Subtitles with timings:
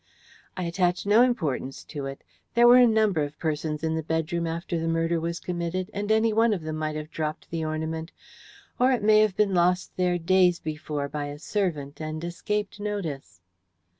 [0.57, 2.23] "I attach no importance to it.
[2.55, 6.11] There were a number of persons in the bedroom after the murder was committed, and
[6.11, 8.11] any of them might have dropped the ornament.
[8.79, 13.41] Or it may have been lost there days before by a servant, and escaped notice."